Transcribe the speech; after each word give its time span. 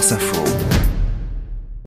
Info. 0.00 0.42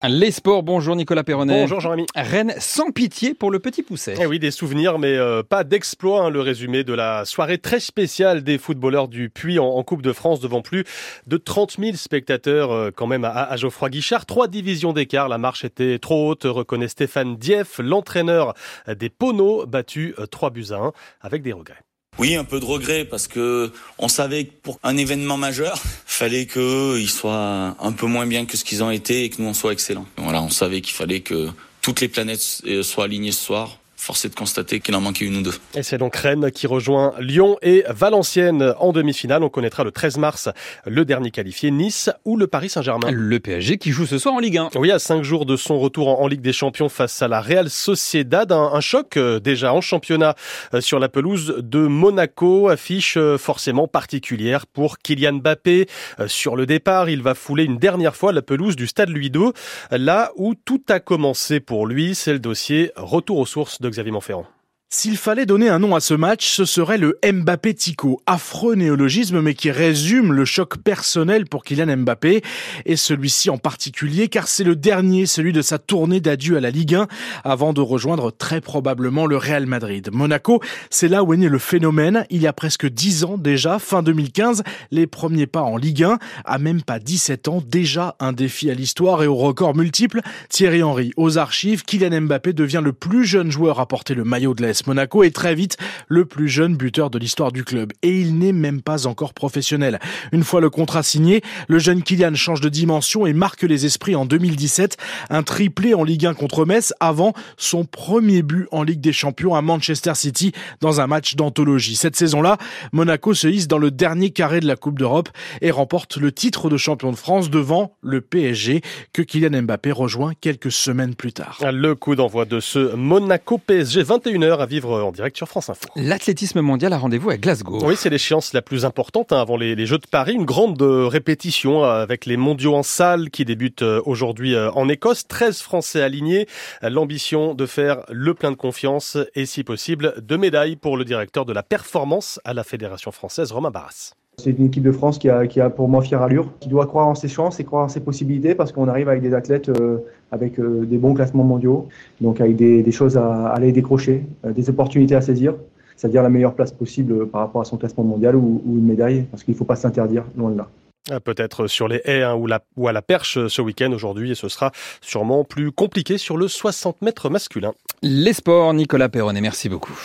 Les 0.07 0.29
sports, 0.29 0.61
bonjour 0.61 0.95
Nicolas 0.95 1.23
Perronnet. 1.23 1.61
Bonjour 1.61 1.79
Jean-Rémy. 1.79 2.05
Rennes 2.15 2.53
sans 2.59 2.91
pitié 2.91 3.33
pour 3.33 3.49
le 3.49 3.57
petit 3.57 3.81
pousset. 3.81 4.13
Eh 4.21 4.27
oui, 4.27 4.37
des 4.37 4.51
souvenirs, 4.51 4.99
mais 4.99 5.17
euh, 5.17 5.41
pas 5.41 5.63
d'exploit. 5.63 6.25
Hein, 6.25 6.29
le 6.29 6.39
résumé 6.39 6.83
de 6.83 6.93
la 6.93 7.25
soirée 7.25 7.57
très 7.57 7.79
spéciale 7.79 8.43
des 8.43 8.59
footballeurs 8.59 9.07
du 9.07 9.31
Puy 9.31 9.57
en, 9.57 9.81
Coupe 9.81 10.03
de 10.03 10.13
France 10.13 10.39
devant 10.39 10.61
plus 10.61 10.85
de 11.25 11.37
30 11.37 11.77
000 11.79 11.95
spectateurs 11.95 12.71
euh, 12.71 12.91
quand 12.95 13.07
même 13.07 13.25
à, 13.25 13.57
Geoffroy 13.57 13.89
Guichard. 13.89 14.27
Trois 14.27 14.47
divisions 14.47 14.93
d'écart, 14.93 15.27
la 15.27 15.39
marche 15.39 15.65
était 15.65 15.97
trop 15.97 16.29
haute, 16.29 16.43
reconnaît 16.43 16.89
Stéphane 16.89 17.35
Dieff, 17.35 17.79
l'entraîneur 17.79 18.53
des 18.87 19.09
Poneaux, 19.09 19.65
battu 19.65 20.13
3 20.29 20.49
euh, 20.49 20.51
buts 20.51 20.67
à 20.69 20.75
1 20.75 20.91
avec 21.21 21.41
des 21.41 21.51
regrets. 21.51 21.81
Oui, 22.19 22.35
un 22.35 22.43
peu 22.43 22.59
de 22.59 22.65
regret 22.65 23.05
parce 23.05 23.27
que 23.27 23.71
on 23.97 24.07
savait 24.07 24.45
que 24.45 24.53
pour 24.61 24.79
un 24.83 24.97
événement 24.97 25.37
majeur, 25.37 25.81
fallait 26.23 26.45
qu'ils 26.45 27.09
soient 27.09 27.75
un 27.81 27.91
peu 27.91 28.05
moins 28.05 28.25
bien 28.25 28.45
que 28.45 28.55
ce 28.55 28.63
qu'ils 28.63 28.81
ont 28.81 28.91
été 28.91 29.25
et 29.25 29.29
que 29.29 29.41
nous 29.41 29.49
on 29.49 29.53
soit 29.53 29.73
excellents. 29.73 30.05
Voilà, 30.15 30.41
on 30.41 30.49
savait 30.49 30.79
qu'il 30.79 30.95
fallait 30.95 31.19
que 31.19 31.49
toutes 31.81 31.99
les 31.99 32.07
planètes 32.07 32.63
soient 32.81 33.03
alignées 33.03 33.33
ce 33.33 33.43
soir 33.43 33.79
force 34.03 34.25
est 34.25 34.29
de 34.29 34.35
constater 34.35 34.81
qu'il 34.81 34.93
en 34.95 35.01
manquait 35.01 35.23
une 35.23 35.37
ou 35.37 35.41
deux. 35.41 35.53
Et 35.75 35.81
c'est 35.81 35.97
donc 35.97 36.15
Rennes 36.17 36.51
qui 36.51 36.67
rejoint 36.67 37.13
Lyon 37.19 37.57
et 37.61 37.85
Valenciennes 37.87 38.73
en 38.79 38.91
demi-finale. 38.91 39.43
On 39.43 39.49
connaîtra 39.49 39.85
le 39.85 39.91
13 39.91 40.17
mars 40.17 40.49
le 40.85 41.05
dernier 41.05 41.31
qualifié, 41.31 41.71
Nice 41.71 42.09
ou 42.25 42.35
le 42.35 42.47
Paris 42.47 42.67
Saint-Germain. 42.67 43.09
Le 43.11 43.39
PSG 43.39 43.77
qui 43.77 43.91
joue 43.91 44.05
ce 44.05 44.17
soir 44.17 44.35
en 44.35 44.39
Ligue 44.39 44.57
1. 44.57 44.71
Oui, 44.75 44.91
à 44.91 44.99
cinq 44.99 45.23
jours 45.23 45.45
de 45.45 45.55
son 45.55 45.79
retour 45.79 46.21
en, 46.21 46.27
Ligue 46.27 46.41
des 46.41 46.51
Champions 46.51 46.89
face 46.89 47.21
à 47.21 47.29
la 47.29 47.39
Real 47.39 47.69
Sociedad. 47.69 48.51
Un, 48.51 48.81
choc 48.81 49.15
euh, 49.15 49.39
déjà 49.39 49.73
en 49.73 49.79
championnat 49.79 50.35
euh, 50.73 50.81
sur 50.81 50.99
la 50.99 51.07
pelouse 51.07 51.55
de 51.59 51.79
Monaco. 51.87 52.67
Affiche 52.67 53.15
euh, 53.15 53.37
forcément 53.37 53.87
particulière 53.87 54.67
pour 54.67 54.99
Kylian 54.99 55.35
Mbappé. 55.35 55.87
Sur 56.27 56.57
le 56.57 56.65
départ, 56.65 57.09
il 57.09 57.21
va 57.21 57.35
fouler 57.35 57.63
une 57.63 57.77
dernière 57.77 58.17
fois 58.17 58.33
la 58.33 58.41
pelouse 58.41 58.75
du 58.75 58.87
Stade 58.87 59.09
Louis 59.09 59.31
II. 59.33 59.51
Là 59.91 60.31
où 60.35 60.55
tout 60.55 60.83
a 60.89 60.99
commencé 60.99 61.61
pour 61.61 61.87
lui, 61.87 62.15
c'est 62.15 62.33
le 62.33 62.39
dossier 62.39 62.91
retour 62.97 63.37
aux 63.37 63.45
sources 63.45 63.79
de 63.79 63.92
Xavier 63.93 64.11
Montferrand. 64.11 64.47
S'il 64.95 65.17
fallait 65.17 65.47
donner 65.47 65.69
un 65.69 65.79
nom 65.79 65.95
à 65.95 65.99
ce 65.99 66.13
match, 66.13 66.47
ce 66.47 66.65
serait 66.65 66.99
le 66.99 67.17
Mbappé 67.25 67.73
Tico, 67.73 68.21
affreux 68.27 68.75
néologisme 68.75 69.41
mais 69.41 69.55
qui 69.55 69.71
résume 69.71 70.33
le 70.33 70.45
choc 70.45 70.77
personnel 70.77 71.45
pour 71.47 71.63
Kylian 71.63 71.97
Mbappé 71.97 72.43
et 72.85 72.95
celui-ci 72.95 73.49
en 73.49 73.57
particulier 73.57 74.27
car 74.27 74.47
c'est 74.47 74.63
le 74.63 74.75
dernier, 74.75 75.25
celui 75.25 75.51
de 75.51 75.63
sa 75.63 75.79
tournée 75.79 76.19
d'adieu 76.19 76.57
à 76.57 76.59
la 76.59 76.69
Ligue 76.69 76.93
1 76.93 77.07
avant 77.43 77.73
de 77.73 77.81
rejoindre 77.81 78.31
très 78.31 78.61
probablement 78.61 79.25
le 79.25 79.35
Real 79.35 79.65
Madrid. 79.65 80.11
Monaco, 80.13 80.61
c'est 80.91 81.07
là 81.07 81.23
où 81.23 81.33
est 81.33 81.37
né 81.37 81.49
le 81.49 81.57
phénomène, 81.57 82.27
il 82.29 82.43
y 82.43 82.47
a 82.47 82.53
presque 82.53 82.87
10 82.87 83.23
ans 83.23 83.37
déjà, 83.39 83.79
fin 83.79 84.03
2015, 84.03 84.61
les 84.91 85.07
premiers 85.07 85.47
pas 85.47 85.63
en 85.63 85.75
Ligue 85.75 86.03
1, 86.03 86.19
à 86.45 86.59
même 86.59 86.83
pas 86.83 86.99
17 86.99 87.47
ans, 87.47 87.63
déjà 87.65 88.15
un 88.19 88.31
défi 88.31 88.69
à 88.69 88.75
l'histoire 88.75 89.23
et 89.23 89.27
au 89.27 89.35
record 89.37 89.75
multiple. 89.75 90.21
Thierry 90.49 90.83
Henry, 90.83 91.13
aux 91.17 91.39
archives, 91.39 91.81
Kylian 91.81 92.21
Mbappé 92.21 92.53
devient 92.53 92.81
le 92.83 92.93
plus 92.93 93.25
jeune 93.25 93.49
joueur 93.49 93.79
à 93.79 93.87
porter 93.87 94.13
le 94.13 94.23
maillot 94.23 94.53
de 94.53 94.61
Monaco 94.87 95.23
est 95.23 95.35
très 95.35 95.55
vite 95.55 95.77
le 96.07 96.25
plus 96.25 96.47
jeune 96.47 96.75
buteur 96.75 97.09
de 97.09 97.17
l'histoire 97.17 97.51
du 97.51 97.63
club. 97.63 97.93
Et 98.01 98.19
il 98.19 98.37
n'est 98.37 98.51
même 98.51 98.81
pas 98.81 99.07
encore 99.07 99.33
professionnel. 99.33 99.99
Une 100.31 100.43
fois 100.43 100.61
le 100.61 100.69
contrat 100.69 101.03
signé, 101.03 101.41
le 101.67 101.79
jeune 101.79 102.03
Kylian 102.03 102.35
change 102.35 102.61
de 102.61 102.69
dimension 102.69 103.25
et 103.25 103.33
marque 103.33 103.63
les 103.63 103.85
esprits 103.85 104.15
en 104.15 104.25
2017. 104.25 104.97
Un 105.29 105.43
triplé 105.43 105.93
en 105.93 106.03
Ligue 106.03 106.25
1 106.25 106.33
contre 106.33 106.65
Metz 106.65 106.93
avant 106.99 107.33
son 107.57 107.85
premier 107.85 108.41
but 108.41 108.67
en 108.71 108.83
Ligue 108.83 109.01
des 109.01 109.13
Champions 109.13 109.55
à 109.55 109.61
Manchester 109.61 110.15
City 110.15 110.51
dans 110.81 111.01
un 111.01 111.07
match 111.07 111.35
d'anthologie. 111.35 111.95
Cette 111.95 112.15
saison-là, 112.15 112.57
Monaco 112.91 113.33
se 113.33 113.47
hisse 113.47 113.67
dans 113.67 113.77
le 113.77 113.91
dernier 113.91 114.31
carré 114.31 114.59
de 114.59 114.67
la 114.67 114.75
Coupe 114.75 114.99
d'Europe 114.99 115.29
et 115.61 115.71
remporte 115.71 116.17
le 116.17 116.31
titre 116.31 116.69
de 116.69 116.77
champion 116.77 117.11
de 117.11 117.17
France 117.17 117.49
devant 117.49 117.95
le 118.01 118.21
PSG 118.21 118.81
que 119.13 119.21
Kylian 119.21 119.63
Mbappé 119.63 119.91
rejoint 119.91 120.33
quelques 120.39 120.71
semaines 120.71 121.15
plus 121.15 121.33
tard. 121.33 121.59
Le 121.71 121.95
coup 121.95 122.15
d'envoi 122.15 122.45
de 122.45 122.59
ce 122.59 122.95
Monaco 122.95 123.57
PSG 123.57 124.03
21h 124.03 124.57
à 124.59 124.65
vivre 124.73 125.03
en 125.03 125.11
direct 125.11 125.37
sur 125.37 125.47
France 125.47 125.69
Info. 125.69 125.87
L'athlétisme 125.95 126.61
mondial 126.61 126.93
a 126.93 126.97
rendez-vous 126.97 127.29
à 127.29 127.37
Glasgow. 127.37 127.79
Oui, 127.85 127.95
c'est 127.95 128.09
l'échéance 128.09 128.53
la 128.53 128.63
plus 128.63 128.85
importante 128.85 129.31
hein, 129.31 129.39
avant 129.39 129.55
les, 129.55 129.85
Jeux 129.85 129.99
de 129.99 130.07
Paris. 130.07 130.33
Une 130.33 130.45
grande 130.45 130.81
euh, 130.81 131.07
répétition 131.07 131.83
euh, 131.83 132.01
avec 132.01 132.25
les 132.25 132.37
mondiaux 132.37 132.73
en 132.73 132.81
salle 132.81 133.29
qui 133.29 133.45
débutent 133.45 133.83
euh, 133.83 134.01
aujourd'hui 134.05 134.57
en 134.57 134.89
Écosse. 134.89 135.27
13 135.27 135.61
Français 135.61 136.01
alignés. 136.01 136.47
L'ambition 136.81 137.53
de 137.53 137.65
faire 137.67 138.03
le 138.09 138.33
plein 138.33 138.49
de 138.49 138.55
confiance 138.55 139.17
et 139.35 139.45
si 139.45 139.63
possible 139.63 140.15
de 140.17 140.37
médailles 140.37 140.75
pour 140.75 140.97
le 140.97 141.05
directeur 141.05 141.45
de 141.45 141.53
la 141.53 141.61
performance 141.61 142.39
à 142.43 142.53
la 142.53 142.63
Fédération 142.63 143.11
française, 143.11 143.51
Romain 143.51 143.71
Barras. 143.71 144.13
C'est 144.43 144.51
une 144.51 144.65
équipe 144.65 144.83
de 144.83 144.91
France 144.91 145.19
qui 145.19 145.29
a, 145.29 145.47
qui 145.47 145.61
a, 145.61 145.69
pour 145.69 145.87
moi 145.87 146.01
fière 146.01 146.21
allure, 146.21 146.49
qui 146.59 146.67
doit 146.67 146.85
croire 146.85 147.07
en 147.07 147.15
ses 147.15 147.29
chances 147.29 147.61
et 147.61 147.63
croire 147.63 147.85
en 147.85 147.87
ses 147.87 148.01
possibilités 148.01 148.55
parce 148.55 148.73
qu'on 148.73 148.89
arrive 148.89 149.07
avec 149.07 149.21
des 149.21 149.33
athlètes 149.33 149.69
euh, 149.69 149.99
avec 150.33 150.59
euh, 150.59 150.83
des 150.85 150.97
bons 150.97 151.13
classements 151.13 151.45
mondiaux, 151.45 151.87
donc 152.19 152.41
avec 152.41 152.57
des, 152.57 152.83
des 152.83 152.91
choses 152.91 153.15
à, 153.15 153.47
aller 153.47 153.71
décrocher, 153.71 154.25
euh, 154.45 154.51
des 154.51 154.69
opportunités 154.69 155.15
à 155.15 155.21
saisir, 155.21 155.55
c'est-à-dire 155.95 156.23
la 156.23 156.29
meilleure 156.29 156.55
place 156.55 156.73
possible 156.73 157.25
par 157.27 157.39
rapport 157.39 157.61
à 157.61 157.63
son 157.63 157.77
classement 157.77 158.03
mondial 158.03 158.35
ou, 158.35 158.61
ou 158.65 158.77
une 158.77 158.85
médaille, 158.85 159.23
parce 159.31 159.45
qu'il 159.45 159.53
ne 159.53 159.57
faut 159.57 159.63
pas 159.63 159.77
s'interdire, 159.77 160.25
loin 160.35 160.51
de 160.51 160.57
là. 160.57 160.67
Ah, 161.09 161.21
peut-être 161.21 161.67
sur 161.67 161.87
les 161.87 162.01
haies 162.03 162.23
hein, 162.23 162.35
ou, 162.35 162.45
la, 162.45 162.59
ou 162.75 162.89
à 162.89 162.91
la 162.91 163.01
perche 163.01 163.47
ce 163.47 163.61
week-end 163.61 163.93
aujourd'hui 163.93 164.31
et 164.31 164.35
ce 164.35 164.49
sera 164.49 164.71
sûrement 164.99 165.45
plus 165.45 165.71
compliqué 165.71 166.17
sur 166.17 166.35
le 166.35 166.49
60 166.49 167.01
mètres 167.01 167.29
masculin. 167.29 167.73
Les 168.01 168.33
sports, 168.33 168.73
Nicolas 168.73 169.07
Perronnet, 169.07 169.41
merci 169.41 169.69
beaucoup. 169.69 169.97